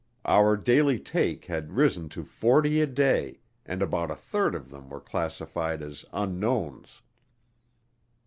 [0.25, 4.89] Our daily take had risen to forty a day, and about a third of them
[4.89, 7.03] were classified as unknowns.